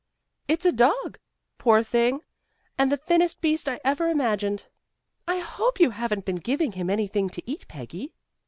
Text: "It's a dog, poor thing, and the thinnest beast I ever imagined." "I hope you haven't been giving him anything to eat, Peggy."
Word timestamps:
"It's 0.47 0.65
a 0.65 0.71
dog, 0.71 1.19
poor 1.59 1.83
thing, 1.83 2.21
and 2.75 2.91
the 2.91 2.97
thinnest 2.97 3.39
beast 3.39 3.69
I 3.69 3.79
ever 3.83 4.09
imagined." 4.09 4.65
"I 5.27 5.37
hope 5.37 5.79
you 5.79 5.91
haven't 5.91 6.25
been 6.25 6.37
giving 6.37 6.71
him 6.71 6.89
anything 6.89 7.29
to 7.29 7.43
eat, 7.47 7.67
Peggy." 7.67 8.15